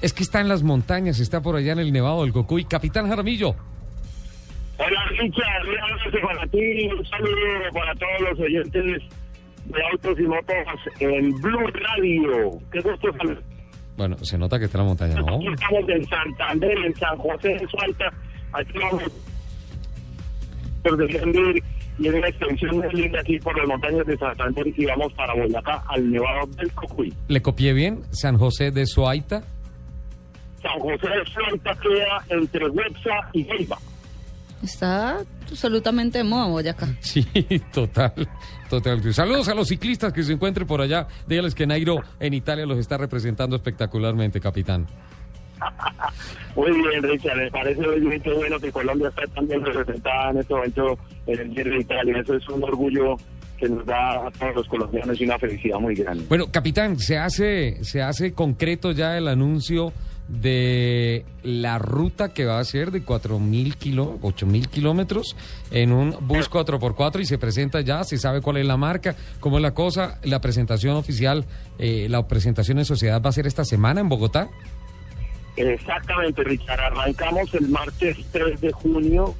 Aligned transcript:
es 0.00 0.12
que 0.12 0.22
está 0.22 0.40
en 0.40 0.48
las 0.48 0.62
montañas, 0.62 1.20
está 1.20 1.40
por 1.40 1.56
allá 1.56 1.72
en 1.72 1.80
el 1.80 1.92
Nevado 1.92 2.22
del 2.22 2.32
Cocuy. 2.32 2.64
Capitán 2.64 3.08
Jaramillo. 3.08 3.54
Hola, 4.78 5.04
Richard. 5.10 5.68
Un 5.68 5.78
abrazo 5.78 6.26
para 6.26 6.46
ti, 6.46 6.88
un 6.88 7.04
saludo 7.06 7.70
para 7.74 7.94
todos 7.94 8.30
los 8.30 8.40
oyentes 8.40 9.02
de 9.66 9.82
Autos 9.92 10.18
y 10.18 10.22
Motos 10.22 10.56
en 11.00 11.30
Blue 11.40 11.66
Radio. 11.66 12.58
Qué 12.72 12.80
gusto 12.80 13.12
saludar. 13.18 13.42
Bueno, 13.96 14.16
se 14.22 14.38
nota 14.38 14.58
que 14.58 14.64
está 14.64 14.78
en 14.78 14.84
la 14.84 14.88
montaña, 14.88 15.14
¿no? 15.16 15.36
Aquí 15.36 15.48
estamos 15.52 15.88
en 15.90 16.06
Santander, 16.06 16.78
en 16.86 16.94
San 16.96 17.18
José 17.18 17.48
de 17.48 17.68
Sualta. 17.68 18.10
Aquí 18.52 18.78
vamos 18.78 19.02
por 20.82 20.96
defender 20.96 21.62
y 21.98 22.08
en 22.08 22.14
una 22.14 22.28
extensión 22.28 22.78
muy 22.78 22.90
linda 22.94 23.20
aquí 23.20 23.38
por 23.38 23.56
las 23.58 23.68
montañas 23.68 24.06
de 24.06 24.16
Santander 24.16 24.66
y 24.74 24.86
vamos 24.86 25.12
para 25.12 25.34
Boyacá, 25.34 25.84
al 25.88 26.10
Nevado 26.10 26.46
del 26.56 26.72
Cocuy. 26.72 27.12
¿Le 27.28 27.42
copié 27.42 27.74
bien? 27.74 28.00
San 28.10 28.38
José 28.38 28.70
de 28.70 28.86
Suaita. 28.86 29.42
San 30.62 30.78
José 30.78 31.08
de 31.08 31.24
Suelta 31.32 31.76
queda 31.80 32.24
entre 32.28 32.68
Websa 32.68 33.30
y 33.32 33.44
Gelba. 33.44 33.78
Está 34.62 35.20
absolutamente 35.50 36.18
de 36.18 36.24
moda 36.24 36.46
Boyacá. 36.46 36.86
Sí, 37.00 37.26
total, 37.72 38.28
total. 38.68 39.14
Saludos 39.14 39.48
a 39.48 39.54
los 39.54 39.68
ciclistas 39.68 40.12
que 40.12 40.22
se 40.22 40.32
encuentren 40.32 40.66
por 40.66 40.80
allá. 40.80 41.06
Dígales 41.26 41.54
que 41.54 41.66
Nairo 41.66 42.02
en 42.18 42.34
Italia 42.34 42.66
los 42.66 42.78
está 42.78 42.98
representando 42.98 43.56
espectacularmente, 43.56 44.40
capitán. 44.40 44.86
Muy 46.56 46.70
bien, 46.72 47.02
Richard. 47.02 47.36
Me 47.36 47.50
parece 47.50 47.80
muy 47.80 48.00
bueno 48.34 48.58
que 48.58 48.72
Colombia 48.72 49.08
está 49.08 49.22
también 49.34 49.64
representada 49.64 50.30
en 50.30 50.38
este 50.38 50.54
momento 50.54 50.98
en 51.26 51.38
el 51.38 51.50
Giro 51.54 51.70
de 51.70 51.80
Italia. 51.80 52.20
Eso 52.20 52.34
es 52.34 52.48
un 52.48 52.64
orgullo 52.64 53.16
que 53.58 53.68
nos 53.68 53.84
da 53.84 54.26
a 54.26 54.30
todos 54.30 54.56
los 54.56 54.68
colombianos 54.68 55.20
y 55.20 55.24
una 55.24 55.38
felicidad 55.38 55.78
muy 55.78 55.94
grande. 55.94 56.24
Bueno, 56.28 56.46
capitán, 56.50 56.98
se 56.98 57.18
hace, 57.18 57.84
se 57.84 58.02
hace 58.02 58.32
concreto 58.32 58.92
ya 58.92 59.18
el 59.18 59.28
anuncio 59.28 59.92
de 60.30 61.24
la 61.42 61.78
ruta 61.78 62.32
que 62.32 62.44
va 62.44 62.60
a 62.60 62.64
ser 62.64 62.92
de 62.92 63.04
4.000 63.04 63.74
kilo, 63.74 64.18
8.000 64.20 64.68
kilómetros 64.68 65.36
en 65.72 65.92
un 65.92 66.16
bus 66.20 66.48
4x4 66.48 67.20
y 67.20 67.26
se 67.26 67.36
presenta 67.36 67.80
ya, 67.80 68.04
se 68.04 68.16
sabe 68.16 68.40
cuál 68.40 68.58
es 68.58 68.66
la 68.66 68.76
marca, 68.76 69.16
cómo 69.40 69.56
es 69.56 69.62
la 69.62 69.72
cosa, 69.72 70.20
la 70.22 70.40
presentación 70.40 70.96
oficial, 70.96 71.44
eh, 71.78 72.06
la 72.08 72.26
presentación 72.28 72.78
en 72.78 72.84
sociedad 72.84 73.20
va 73.20 73.30
a 73.30 73.32
ser 73.32 73.46
esta 73.46 73.64
semana 73.64 74.00
en 74.00 74.08
Bogotá. 74.08 74.48
Exactamente, 75.56 76.44
Richard. 76.44 76.80
Arrancamos 76.80 77.52
el 77.54 77.68
martes 77.68 78.16
3 78.30 78.60
de 78.60 78.70
junio, 78.70 79.34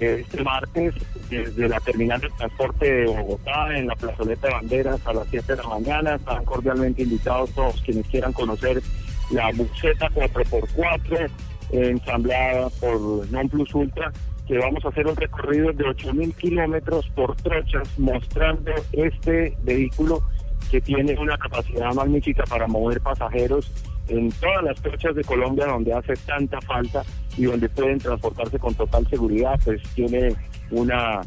este 0.00 0.42
martes, 0.42 0.94
desde 1.30 1.68
la 1.68 1.78
terminal 1.78 2.20
de 2.20 2.28
transporte 2.30 2.92
de 2.92 3.06
Bogotá, 3.06 3.78
en 3.78 3.86
la 3.86 3.94
plazoleta 3.94 4.48
de 4.48 4.54
banderas, 4.54 5.06
a 5.06 5.12
las 5.12 5.28
7 5.30 5.54
de 5.54 5.62
la 5.62 5.68
mañana. 5.68 6.14
Están 6.16 6.44
cordialmente 6.44 7.02
invitados 7.02 7.50
todos 7.52 7.80
quienes 7.82 8.06
quieran 8.08 8.32
conocer 8.32 8.82
la 9.30 9.50
buceta 9.52 10.08
4x4 10.10 11.30
ensamblada 11.72 12.68
por 12.80 13.30
Non 13.30 13.48
Plus 13.48 13.74
Ultra, 13.74 14.12
que 14.46 14.58
vamos 14.58 14.84
a 14.84 14.88
hacer 14.88 15.06
un 15.06 15.16
recorrido 15.16 15.72
de 15.72 15.84
8.000 15.84 16.34
kilómetros 16.34 17.08
por 17.14 17.34
trochas, 17.36 17.88
mostrando 17.98 18.72
este 18.92 19.56
vehículo 19.62 20.22
que 20.70 20.80
tiene 20.80 21.14
una 21.18 21.36
capacidad 21.38 21.92
magnífica 21.94 22.44
para 22.44 22.66
mover 22.66 23.00
pasajeros 23.00 23.70
en 24.08 24.30
todas 24.32 24.62
las 24.64 24.82
trochas 24.82 25.14
de 25.14 25.24
Colombia 25.24 25.66
donde 25.66 25.92
hace 25.92 26.14
tanta 26.26 26.60
falta 26.60 27.02
y 27.36 27.44
donde 27.44 27.68
pueden 27.68 27.98
transportarse 27.98 28.58
con 28.58 28.74
total 28.74 29.06
seguridad, 29.08 29.58
pues 29.64 29.82
tiene 29.94 30.34
una 30.70 31.20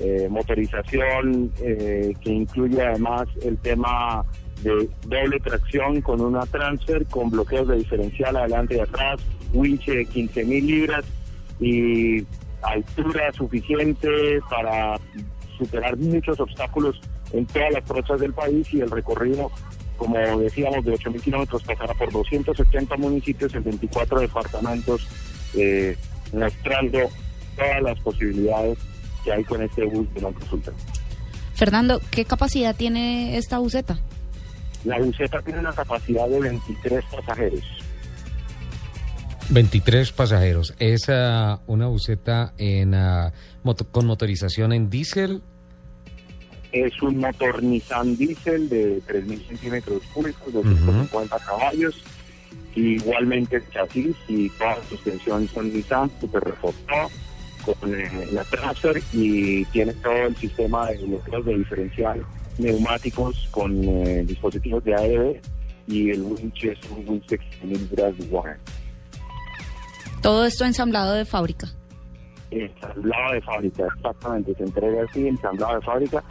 eh, 0.00 0.28
motorización 0.30 1.50
eh, 1.60 2.12
que 2.20 2.30
incluye 2.30 2.80
además 2.80 3.26
el 3.42 3.56
tema 3.58 4.24
de 4.62 4.88
doble 5.06 5.38
tracción 5.40 6.00
con 6.00 6.20
una 6.20 6.44
transfer, 6.46 7.06
con 7.06 7.30
bloqueos 7.30 7.68
de 7.68 7.76
diferencial 7.76 8.36
adelante 8.36 8.76
y 8.76 8.80
atrás, 8.80 9.20
winche 9.52 9.92
de 9.92 10.06
15 10.06 10.44
mil 10.44 10.66
libras 10.66 11.04
y 11.60 12.24
altura 12.62 13.32
suficiente 13.32 14.40
para 14.50 14.98
superar 15.56 15.96
muchos 15.96 16.38
obstáculos 16.40 17.00
en 17.32 17.46
todas 17.46 17.72
las 17.72 17.84
trochas 17.84 18.20
del 18.20 18.32
país 18.32 18.72
y 18.72 18.80
el 18.80 18.90
recorrido, 18.90 19.50
como 19.96 20.16
decíamos, 20.38 20.84
de 20.84 20.92
8 20.92 21.10
mil 21.10 21.20
kilómetros 21.20 21.62
pasará 21.62 21.94
por 21.94 22.10
270 22.10 22.96
municipios 22.96 23.54
en 23.54 23.64
24 23.64 24.20
departamentos, 24.20 25.06
eh, 25.54 25.96
mostrando 26.32 26.98
todas 27.56 27.82
las 27.82 28.00
posibilidades 28.00 28.78
que 29.24 29.32
hay 29.32 29.44
con 29.44 29.62
este 29.62 29.84
bus 29.84 30.12
de 30.14 30.22
la 30.22 30.32
consulta. 30.32 30.72
Fernando, 31.54 32.00
¿qué 32.10 32.24
capacidad 32.24 32.74
tiene 32.76 33.36
esta 33.36 33.58
buseta? 33.58 33.98
La 34.84 34.98
buseta 34.98 35.40
tiene 35.42 35.60
una 35.60 35.72
capacidad 35.72 36.28
de 36.28 36.40
23 36.40 37.04
pasajeros. 37.10 37.64
23 39.50 40.12
pasajeros. 40.12 40.74
¿Es 40.78 41.08
uh, 41.08 41.58
una 41.66 41.86
buseta 41.86 42.52
en, 42.58 42.94
uh, 42.94 43.30
moto 43.62 43.86
con 43.90 44.06
motorización 44.06 44.72
en 44.72 44.90
diésel? 44.90 45.42
Es 46.70 47.00
un 47.00 47.18
motor 47.18 47.62
Nissan 47.62 48.16
diésel 48.16 48.68
de 48.68 49.00
3.000 49.06 49.48
centímetros 49.48 50.02
cúbicos, 50.12 50.52
250 50.52 51.36
uh 51.36 51.38
-huh. 51.38 51.44
caballos. 51.46 52.02
Igualmente 52.74 53.56
el 53.56 53.68
chasis 53.70 54.14
y 54.28 54.50
toda 54.50 54.76
la 54.76 54.84
suspensión 54.84 55.48
son 55.48 55.72
Nissan, 55.72 56.10
super 56.20 56.44
reforzado 56.44 57.08
con 57.64 57.94
eh, 57.94 58.28
la 58.32 58.44
transfer 58.44 59.02
y 59.12 59.64
tiene 59.66 59.92
todo 59.94 60.26
el 60.26 60.36
sistema 60.36 60.90
de 60.90 60.98
bloqueos 60.98 61.44
de 61.44 61.58
diferencial 61.58 62.24
neumáticos 62.58 63.48
con 63.50 63.84
eh, 63.84 64.24
dispositivos 64.24 64.84
de 64.84 64.94
AEB 64.94 65.40
y 65.86 66.10
el 66.10 66.22
winch 66.22 66.64
es 66.64 66.78
un 66.90 67.08
winch 67.08 67.26
de 67.28 67.38
6000 67.38 67.88
de 67.88 68.26
Warren. 68.30 68.58
Todo 70.22 70.44
esto 70.44 70.64
ensamblado 70.64 71.14
de 71.14 71.24
fábrica. 71.24 71.68
Ensamblado 72.50 73.34
de 73.34 73.40
fábrica, 73.42 73.84
exactamente. 73.96 74.54
Se 74.54 74.64
entrega 74.64 75.04
así, 75.08 75.26
ensamblado 75.26 75.76
de 75.76 75.82
fábrica 75.82 76.24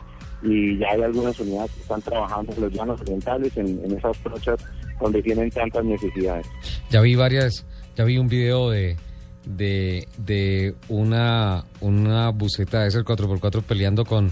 y 0.43 0.77
ya 0.77 0.87
hay 0.91 1.01
algunas 1.01 1.39
unidades 1.39 1.71
que 1.71 1.81
están 1.81 2.01
trabajando 2.01 2.53
en 2.53 2.61
los 2.61 2.73
llanos 2.73 3.01
orientales, 3.01 3.57
en, 3.57 3.83
en 3.83 3.97
esas 3.97 4.17
trochas 4.19 4.59
donde 4.99 5.21
tienen 5.21 5.49
tantas 5.49 5.83
necesidades. 5.83 6.47
Ya 6.89 7.01
vi 7.01 7.15
varias, 7.15 7.65
ya 7.95 8.03
vi 8.03 8.17
un 8.17 8.27
video 8.27 8.69
de, 8.69 8.97
de, 9.45 10.07
de 10.17 10.75
una, 10.89 11.65
una 11.79 12.29
buceta 12.29 12.81
de 12.81 12.89
ese 12.89 12.99
4x4 12.99 13.63
peleando 13.63 14.05
con, 14.05 14.31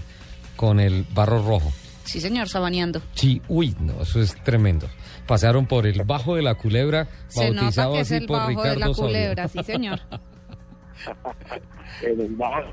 con 0.56 0.80
el 0.80 1.04
barro 1.14 1.42
rojo. 1.42 1.72
Sí, 2.06 2.20
señor, 2.20 2.48
sabaneando. 2.48 3.02
Sí, 3.14 3.42
uy, 3.48 3.74
no, 3.80 4.00
eso 4.02 4.20
es 4.20 4.34
tremendo. 4.42 4.88
Pasaron 5.26 5.66
por 5.66 5.86
el 5.86 6.02
bajo 6.04 6.36
de 6.36 6.42
la 6.42 6.54
culebra, 6.54 7.08
Se 7.28 7.50
bautizado 7.50 7.88
nota 7.90 7.96
que 7.96 8.00
es 8.00 8.06
así 8.12 8.14
el 8.22 8.26
por 8.26 8.36
bajo 8.38 8.48
Ricardo 8.48 8.70
de 8.74 8.78
la 8.80 8.92
culebra, 8.94 9.48
sí, 9.48 9.58
señor. 9.64 10.00
en 12.02 12.20
el 12.20 12.34
bajo, 12.36 12.72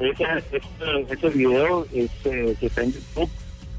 ese, 0.00 0.22
ese, 0.56 1.12
ese 1.12 1.28
video 1.30 1.86
es, 1.92 2.10
eh, 2.24 2.56
que 2.58 2.66
está 2.66 2.82
en 2.82 2.92
YouTube, 2.92 3.30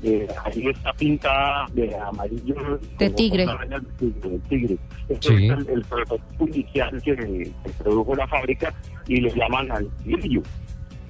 eh, 0.03 0.27
ahí 0.45 0.67
está 0.67 0.93
pintada 0.93 1.65
de 1.73 1.95
amarillo. 1.97 2.55
De 2.97 3.05
como 3.07 3.15
tigre. 3.15 3.45
con 3.45 3.57
rayas 3.57 3.81
de 3.83 3.89
tigre. 3.99 4.29
de 4.29 4.39
tigre. 4.49 4.77
Este 5.09 5.27
Sí. 5.37 5.45
es 5.49 5.51
el, 5.57 5.69
el 5.69 5.81
prototipo 5.83 6.47
inicial 6.47 7.01
que, 7.03 7.15
que 7.15 7.51
produjo 7.79 8.15
la 8.15 8.27
fábrica 8.27 8.73
y 9.07 9.17
le 9.21 9.29
llaman 9.35 9.71
al 9.71 9.89
grillo. 10.05 10.41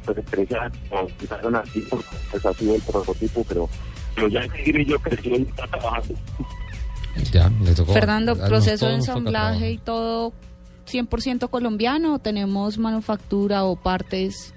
Pues 0.05 0.17
empresa 0.17 0.71
bautizaron 0.89 1.55
así 1.55 1.79
porque 1.89 2.05
pues, 2.31 2.45
ha 2.45 2.53
sido 2.53 2.75
el 2.75 2.81
prototipo, 2.81 3.43
pero, 3.47 3.69
pero 4.15 4.27
ya 4.27 4.39
el 4.41 4.49
grillo 4.49 4.99
creció 4.99 5.37
y 5.37 5.41
está 5.43 5.67
trabajando. 5.67 6.15
Ya, 7.31 7.49
le 7.63 7.73
tocó. 7.75 7.93
Fernando, 7.93 8.35
proceso 8.35 8.87
de 8.87 8.95
ensamblaje 8.95 9.71
y 9.71 9.77
todo 9.77 10.33
100% 10.89 11.49
colombiano 11.49 12.15
o 12.15 12.19
tenemos 12.19 12.77
manufactura 12.77 13.63
o 13.63 13.75
partes 13.75 14.53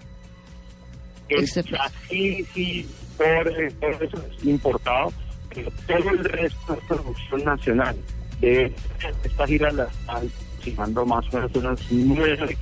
El 1.29 1.45
Excepto- 1.45 1.77
chasis 1.77 2.47
sí, 2.55 2.89
por, 3.17 3.49
eh, 3.49 3.71
por 3.81 4.03
eso 4.03 4.17
es 4.17 4.45
importado, 4.45 5.13
pero 5.55 5.71
todo 5.87 6.11
el 6.11 6.25
resto 6.25 6.75
es 6.75 6.81
producción 6.89 7.45
nacional. 7.45 7.97
De 8.41 8.73
esta 9.25 9.47
gira 9.47 9.71
la 9.73 9.85
están 9.85 10.17
aproximando 10.17 11.07
más 11.07 11.25
o 11.33 11.37
menos 11.37 11.51
unos 11.55 11.81
nueve 11.91 12.59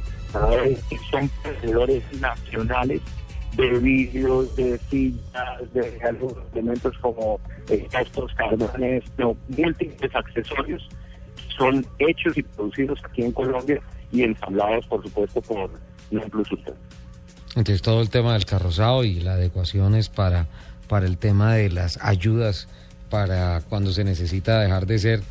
patrocinadores 0.00 0.82
que 0.84 0.98
son 1.10 1.30
proveedores 1.42 2.02
nacionales 2.20 3.00
de 3.56 3.78
vidrios, 3.78 4.56
de 4.56 4.78
sillas, 4.90 5.72
de 5.72 6.00
algunos 6.02 6.38
elementos 6.52 6.96
como 6.98 7.40
estos 7.68 8.34
carbones, 8.34 9.04
no, 9.16 9.36
múltiples 9.48 10.14
accesorios 10.14 10.88
son 11.56 11.86
hechos 11.98 12.36
y 12.36 12.42
producidos 12.42 12.98
aquí 13.04 13.22
en 13.22 13.32
Colombia 13.32 13.80
y 14.10 14.22
ensamblados, 14.22 14.86
por 14.86 15.02
supuesto, 15.02 15.40
por 15.42 15.70
Non 16.10 16.28
Plus 16.30 16.50
Ultra. 16.50 16.74
Entonces 17.56 17.82
todo 17.82 18.02
el 18.02 18.10
tema 18.10 18.32
del 18.32 18.44
carrozado 18.44 19.04
y 19.04 19.20
la 19.20 19.34
adecuación 19.34 19.94
es 19.94 20.08
para, 20.08 20.48
para 20.88 21.06
el 21.06 21.18
tema 21.18 21.54
de 21.54 21.70
las 21.70 21.98
ayudas 22.02 22.68
para 23.10 23.60
cuando 23.68 23.92
se 23.92 24.02
necesita 24.02 24.60
dejar 24.60 24.86
de 24.86 24.98
ser, 24.98 25.22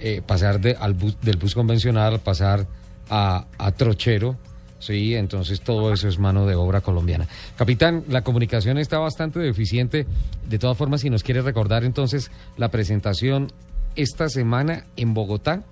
eh, 0.00 0.22
pasar 0.26 0.60
de, 0.60 0.74
al 0.74 0.94
bus, 0.94 1.16
del 1.20 1.36
bus 1.36 1.54
convencional, 1.54 2.18
pasar 2.18 2.66
a, 3.10 3.44
a 3.58 3.72
trochero, 3.72 4.36
sí, 4.78 5.14
entonces 5.14 5.60
todo 5.60 5.92
eso 5.92 6.08
es 6.08 6.18
mano 6.18 6.46
de 6.46 6.54
obra 6.54 6.80
colombiana. 6.80 7.26
Capitán, 7.56 8.04
la 8.08 8.22
comunicación 8.22 8.78
está 8.78 8.98
bastante 8.98 9.38
deficiente, 9.40 10.06
de 10.48 10.58
todas 10.58 10.76
formas, 10.78 11.00
si 11.02 11.10
nos 11.10 11.22
quiere 11.22 11.42
recordar 11.42 11.84
entonces 11.84 12.30
la 12.56 12.70
presentación 12.70 13.52
esta 13.96 14.28
semana 14.28 14.84
en 14.96 15.12
Bogotá. 15.14 15.62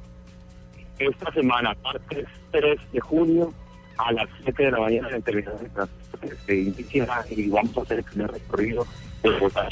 Esta 0.99 1.33
semana, 1.33 1.77
martes 1.83 2.27
3 2.51 2.79
de 2.93 3.01
junio, 3.01 3.55
a 3.99 4.13
las 4.13 4.29
7 4.45 4.65
de 4.65 4.71
la 4.73 4.81
mañana 4.81 5.09
en 5.09 5.15
el 5.17 5.23
terminal 5.23 5.59
de 5.61 5.69
transporte 5.69 7.35
y 7.37 7.49
vamos 7.49 7.77
a 7.79 7.83
hacer 7.83 7.99
el 7.99 8.05
primer 8.05 8.31
recorrido 8.31 8.87
de 9.23 9.31
Bogotá 9.31 9.69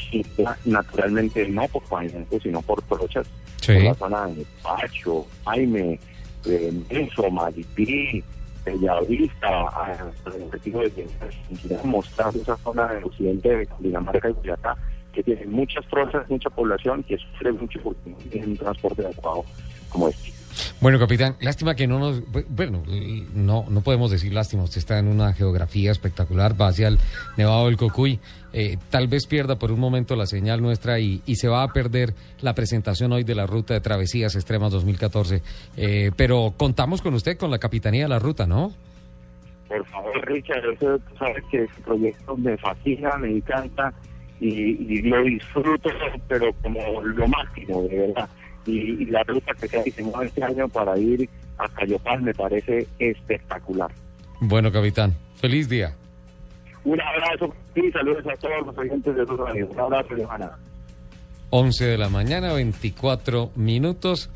naturalmente 0.65 1.49
no 1.49 1.67
por 1.69 1.83
pavimento, 1.85 2.39
sino 2.41 2.63
por 2.63 2.83
trochas, 2.83 3.27
Sí. 3.61 3.73
por 3.75 3.83
la 3.83 3.95
zona 3.95 4.27
de 4.29 4.47
Pacho, 4.63 5.27
Jaime, 5.45 5.99
Menso, 6.91 7.31
Maripí, 7.31 8.23
Bellavista, 8.65 9.49
a- 9.49 10.13
el 10.35 10.43
objetivo 10.43 10.81
de 10.81 11.07
mostrar 11.85 12.35
esa 12.37 12.57
zona 12.59 12.87
del 12.93 13.05
occidente 13.05 13.49
de 13.57 13.69
Dinamarca 13.81 14.29
y 14.29 14.33
Boyacá, 14.33 14.77
que 15.13 15.23
tiene 15.23 15.47
muchas 15.47 15.85
trochas, 15.87 16.29
mucha 16.29 16.51
población, 16.51 17.03
que 17.05 17.17
sufre 17.17 17.53
mucho 17.53 17.81
porque 17.83 18.11
no 18.11 18.17
tiene 18.31 18.47
un 18.49 18.57
transporte 18.57 19.05
adecuado 19.05 19.45
como 19.89 20.09
este. 20.09 20.33
Bueno, 20.81 20.99
capitán, 20.99 21.37
lástima 21.41 21.75
que 21.75 21.87
no 21.87 21.99
nos... 21.99 22.23
Bueno, 22.49 22.83
no, 23.35 23.65
no 23.69 23.81
podemos 23.83 24.11
decir 24.11 24.33
lástima, 24.33 24.63
usted 24.63 24.79
está 24.79 24.99
en 24.99 25.09
una 25.09 25.33
geografía 25.33 25.91
espectacular, 25.91 26.61
va 26.61 26.69
hacia 26.69 26.89
el 26.89 26.99
Nevado 27.37 27.67
del 27.67 27.77
Cocuy, 27.77 28.19
eh, 28.53 28.79
tal 28.91 29.09
vez 29.09 29.27
pierda 29.27 29.59
por 29.59 29.71
un 29.73 29.81
momento 29.81 30.17
la 30.17 30.27
señal 30.27 30.63
nuestra 30.63 30.99
y, 30.99 31.23
y 31.27 31.37
se 31.37 31.49
va 31.49 31.63
a 31.63 31.73
perder 31.73 32.15
la 32.41 32.55
presentación 32.55 33.13
hoy 33.13 33.25
de 33.25 33.35
la 33.35 33.47
Ruta 33.47 33.75
de 33.75 33.81
Travesías 33.81 34.35
Extremas 34.35 34.73
2014, 34.73 35.43
Eh, 35.77 36.11
pero 36.17 36.55
contamos 36.57 37.03
con 37.03 37.15
usted, 37.15 37.37
con 37.37 37.51
la 37.51 37.59
Capitanía 37.59 38.05
de 38.05 38.09
la 38.09 38.19
Ruta, 38.19 38.47
¿no? 38.47 38.73
Por 39.69 39.85
favor, 39.87 40.27
Richard, 40.27 40.65
eso, 40.73 40.99
sabes 41.19 41.45
que 41.51 41.65
ese 41.65 41.81
proyecto 41.85 42.37
me 42.37 42.57
fascina, 42.57 43.17
me 43.19 43.31
encanta 43.31 43.93
y 44.39 45.03
lo 45.03 45.23
disfruto, 45.25 45.89
pero 46.29 46.53
como 46.63 47.03
lo 47.03 47.27
máximo, 47.27 47.83
de 47.85 47.99
verdad. 47.99 48.29
Y, 48.67 49.03
y 49.03 49.05
la 49.07 49.23
ruta 49.23 49.53
que 49.55 49.69
se 49.69 49.79
ha 49.79 49.83
diseñado 49.83 50.23
este 50.23 50.43
año 50.43 50.69
para 50.69 50.99
ir 50.99 51.29
a 51.59 51.69
Cayopal 51.69 52.23
me 52.23 52.35
parece 52.35 52.87
espectacular. 52.99 53.91
Bueno, 54.41 54.71
capitán, 54.71 55.15
feliz 55.37 55.69
día. 55.69 55.95
Un 56.85 57.01
abrazo 57.01 57.53
y 57.75 57.91
saludos 57.91 58.25
a 58.27 58.37
todos 58.37 58.67
los 58.67 58.79
oyentes 58.79 59.17
de 59.17 59.27
tu 59.27 59.37
radio. 59.37 59.67
Un 59.69 59.81
abrazo, 59.81 60.15
Johanna. 60.17 60.53
11 61.51 61.85
de 61.85 61.99
la 61.99 62.09
mañana, 62.09 62.53
24 62.53 63.53
minutos. 63.57 64.31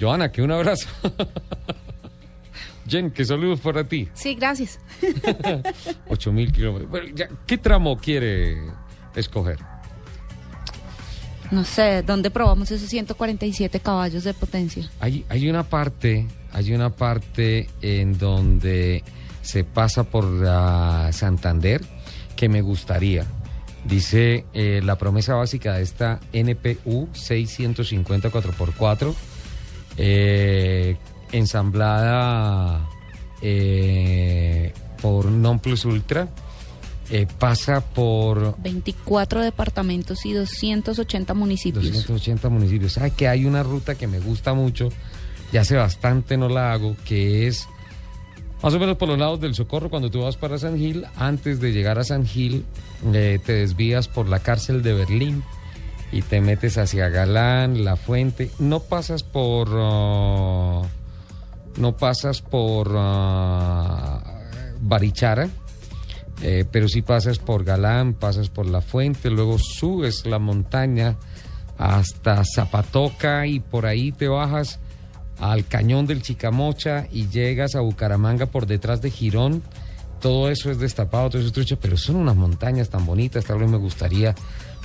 Joana, 0.00 0.30
que 0.30 0.42
un 0.42 0.50
abrazo. 0.52 0.88
Jen, 2.88 3.10
que 3.10 3.24
saludos 3.24 3.60
para 3.60 3.84
ti. 3.84 4.08
Sí, 4.14 4.34
gracias. 4.34 4.78
8 6.08 6.32
mil 6.32 6.52
kilómetros. 6.52 6.90
Bueno, 6.90 7.08
ya, 7.14 7.28
¿Qué 7.46 7.58
tramo 7.58 7.96
quiere 7.96 8.58
escoger? 9.14 9.58
No 11.50 11.64
sé, 11.64 12.02
¿dónde 12.02 12.30
probamos 12.30 12.70
esos 12.70 12.88
147 12.88 13.80
caballos 13.80 14.24
de 14.24 14.34
potencia? 14.34 14.90
Hay, 15.00 15.24
hay 15.28 15.48
una 15.48 15.62
parte, 15.62 16.26
hay 16.52 16.72
una 16.72 16.90
parte 16.90 17.68
en 17.82 18.18
donde 18.18 19.04
se 19.42 19.62
pasa 19.64 20.04
por 20.04 20.24
Santander 21.12 21.82
que 22.34 22.48
me 22.48 22.60
gustaría. 22.60 23.26
Dice 23.84 24.44
eh, 24.52 24.80
la 24.82 24.98
promesa 24.98 25.34
básica 25.34 25.74
de 25.74 25.82
esta 25.82 26.20
NPU 26.32 27.08
650 27.12 28.30
4x4, 28.30 29.14
eh, 29.96 30.96
ensamblada 31.30 32.88
eh, 33.40 34.72
por 35.00 35.26
Non 35.30 35.60
Plus 35.60 35.84
Ultra, 35.84 36.28
eh, 37.10 37.26
pasa 37.38 37.80
por 37.80 38.56
24 38.62 39.42
departamentos 39.42 40.26
y 40.26 40.32
280 40.32 41.34
municipios. 41.34 41.84
280 41.84 42.48
municipios. 42.48 42.92
¿Sabe 42.94 43.12
que 43.12 43.28
hay 43.28 43.44
una 43.44 43.62
ruta 43.62 43.94
que 43.94 44.06
me 44.06 44.18
gusta 44.18 44.54
mucho? 44.54 44.88
Ya 45.52 45.60
hace 45.60 45.76
bastante 45.76 46.36
no 46.36 46.48
la 46.48 46.72
hago, 46.72 46.96
que 47.04 47.46
es 47.46 47.68
más 48.62 48.74
o 48.74 48.78
menos 48.80 48.96
por 48.96 49.08
los 49.08 49.18
lados 49.18 49.40
del 49.40 49.54
Socorro, 49.54 49.90
cuando 49.90 50.10
tú 50.10 50.22
vas 50.22 50.36
para 50.36 50.58
San 50.58 50.78
Gil, 50.78 51.06
antes 51.16 51.60
de 51.60 51.72
llegar 51.72 51.98
a 51.98 52.04
San 52.04 52.26
Gil, 52.26 52.64
eh, 53.12 53.38
te 53.44 53.52
desvías 53.52 54.08
por 54.08 54.28
la 54.28 54.40
cárcel 54.40 54.82
de 54.82 54.94
Berlín 54.94 55.44
y 56.10 56.22
te 56.22 56.40
metes 56.40 56.78
hacia 56.78 57.08
Galán, 57.08 57.84
La 57.84 57.96
Fuente. 57.96 58.50
No 58.58 58.80
pasas 58.80 59.22
por... 59.22 59.68
ah, 59.72 60.82
no 61.76 61.96
pasas 61.96 62.40
por 62.40 62.92
ah, 62.96 64.22
Barichara, 64.80 65.48
eh, 66.42 66.64
pero 66.70 66.88
sí 66.88 67.02
pasas 67.02 67.38
por 67.38 67.64
Galán, 67.64 68.14
pasas 68.14 68.48
por 68.48 68.66
La 68.66 68.80
Fuente, 68.80 69.30
luego 69.30 69.58
subes 69.58 70.26
la 70.26 70.38
montaña 70.38 71.16
hasta 71.78 72.42
Zapatoca 72.44 73.46
y 73.46 73.60
por 73.60 73.86
ahí 73.86 74.12
te 74.12 74.28
bajas 74.28 74.78
al 75.38 75.66
cañón 75.66 76.06
del 76.06 76.22
Chicamocha 76.22 77.06
y 77.12 77.28
llegas 77.28 77.74
a 77.74 77.80
Bucaramanga 77.80 78.46
por 78.46 78.66
detrás 78.66 79.02
de 79.02 79.10
Girón. 79.10 79.62
Todo 80.20 80.50
eso 80.50 80.70
es 80.70 80.78
destapado, 80.78 81.28
todo 81.28 81.38
eso 81.38 81.48
es 81.48 81.52
trucha, 81.52 81.76
pero 81.76 81.96
son 81.98 82.16
unas 82.16 82.36
montañas 82.36 82.88
tan 82.88 83.04
bonitas, 83.04 83.44
tal 83.44 83.58
vez 83.58 83.68
me 83.68 83.76
gustaría 83.76 84.34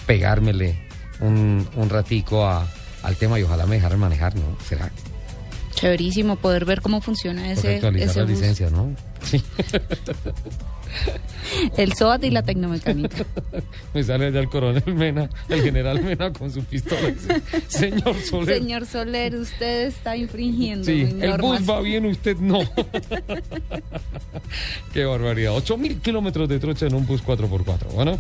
pegármele 0.06 0.78
un, 1.22 1.66
un 1.78 1.90
ratico 1.90 2.46
a- 2.46 2.68
al 3.04 3.16
tema 3.16 3.40
y 3.40 3.44
ojalá 3.44 3.66
me 3.66 3.76
dejaran 3.76 4.00
manejar, 4.00 4.36
¿no? 4.36 4.44
Será 4.68 4.92
Chéverísimo 5.74 6.36
poder 6.36 6.66
ver 6.66 6.82
cómo 6.82 7.00
funciona 7.02 7.50
ese, 7.52 7.76
actualizar 7.76 8.10
ese 8.10 8.20
la 8.20 8.26
bus. 8.26 8.32
licencia, 8.40 8.70
¿no? 8.70 8.94
Sí, 9.24 9.42
El 11.78 11.94
SOAT 11.94 12.24
y 12.24 12.32
la 12.32 12.44
tecnomecánica. 12.44 13.26
me 13.94 14.04
sale 14.04 14.28
allá 14.28 14.40
el 14.40 14.50
coronel 14.50 14.94
Mena, 14.94 15.30
el 15.50 15.62
general 15.62 16.02
Mena 16.02 16.32
con 16.32 16.52
su 16.52 16.64
pistola. 16.64 17.08
dice, 17.08 17.42
Señor 17.68 18.16
Soler, 18.22 18.58
Señor 18.58 18.86
Soler, 18.86 19.36
usted 19.36 19.88
está 19.88 20.16
infringiendo 20.16 20.86
Sí, 20.86 21.02
el 21.20 21.38
bus 21.42 21.70
va 21.70 21.82
bien, 21.82 22.06
usted 22.06 22.38
no. 22.38 22.60
Qué 24.94 25.06
barbaridad. 25.06 25.54
8 25.56 25.78
mil 25.78 26.00
kilómetros 26.00 26.48
de 26.50 26.60
trocha 26.60 26.88
en 26.88 26.96
un 26.96 27.06
bus 27.06 27.24
4x4. 27.24 27.94
Bueno. 27.94 28.18